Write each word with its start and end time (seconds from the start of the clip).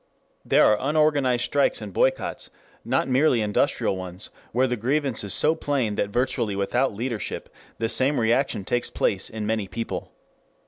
There 0.43 0.65
are 0.65 0.79
unorganized 0.89 1.43
strikes 1.45 1.79
and 1.79 1.93
boycotts, 1.93 2.49
not 2.83 3.07
merely 3.07 3.39
industrial 3.41 3.95
ones, 3.95 4.31
where 4.51 4.65
the 4.65 4.75
grievance 4.75 5.23
is 5.23 5.31
so 5.35 5.53
plain 5.53 5.93
that 5.93 6.09
virtually 6.09 6.55
without 6.55 6.95
leadership 6.95 7.53
the 7.77 7.87
same 7.87 8.19
reaction 8.19 8.65
takes 8.65 8.89
place 8.89 9.29
in 9.29 9.45
many 9.45 9.67
people. 9.67 10.11